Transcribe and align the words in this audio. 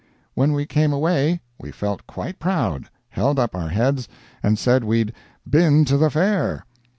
When 0.33 0.53
we 0.53 0.65
came 0.65 0.91
away, 0.91 1.41
we 1.59 1.71
felt 1.71 2.07
quite 2.07 2.39
proud, 2.39 2.89
held 3.09 3.37
up 3.37 3.53
our 3.55 3.69
heads, 3.69 4.07
and 4.41 4.57
said 4.57 4.83
we'd 4.83 5.13
"been 5.47 5.85
to 5.85 5.95
the 5.95 6.09
Fair!" 6.09 6.65